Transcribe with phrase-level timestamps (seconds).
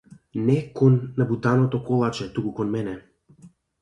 [0.45, 2.95] Не кон набутаното колаче туку кон мене.